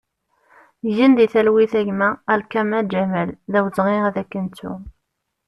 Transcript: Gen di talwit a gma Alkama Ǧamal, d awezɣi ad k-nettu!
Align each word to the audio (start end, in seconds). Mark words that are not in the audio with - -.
Gen 0.95 1.11
di 1.17 1.25
talwit 1.33 1.73
a 1.79 1.81
gma 1.87 2.09
Alkama 2.33 2.79
Ǧamal, 2.91 3.29
d 3.51 3.53
awezɣi 3.57 3.97
ad 4.07 4.17
k-nettu! 4.25 4.71